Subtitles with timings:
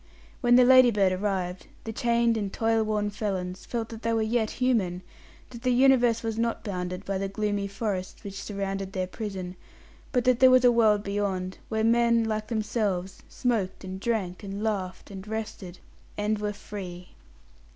[0.41, 4.49] When the Ladybird arrived, the chained and toil worn felons felt that they were yet
[4.49, 5.03] human,
[5.51, 9.55] that the universe was not bounded by the gloomy forests which surrounded their prison,
[10.11, 14.63] but that there was a world beyond, where men, like themselves, smoked, and drank, and
[14.63, 15.77] laughed, and rested,
[16.17, 17.09] and were Free.